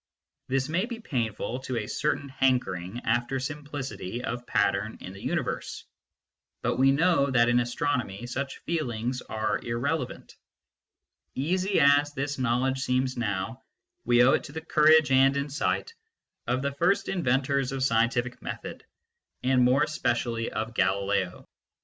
This 0.47 0.67
may 0.67 0.87
be 0.87 0.99
painful 0.99 1.59
to 1.59 1.77
a 1.77 1.85
certain 1.85 2.27
hankering 2.27 3.01
after 3.05 3.39
simplicity 3.39 4.23
of 4.23 4.47
pattern 4.47 4.97
in 4.99 5.13
the 5.13 5.21
universe, 5.21 5.83
but 6.63 6.77
we 6.77 6.89
know 6.89 7.29
that 7.29 7.49
in 7.49 7.59
astronomy 7.59 8.25
such 8.25 8.57
feelings 8.63 9.21
are 9.21 9.59
irre 9.59 9.95
levant. 9.99 10.33
Easy 11.35 11.79
as 11.79 12.13
this 12.15 12.39
knowledge 12.39 12.79
seems 12.79 13.15
now, 13.15 13.61
we 14.03 14.23
owe 14.23 14.31
it 14.33 14.45
to 14.45 14.53
the 14.53 14.65
courage 14.65 15.11
and 15.11 15.37
insight 15.37 15.93
of 16.47 16.63
the 16.63 16.73
first 16.73 17.07
inventors 17.07 17.71
of 17.71 17.81
scien 17.81 18.07
tific 18.07 18.41
method, 18.41 18.83
and 19.43 19.63
more 19.63 19.83
especially 19.83 20.51
of 20.51 20.73
Galileo. 20.73 21.47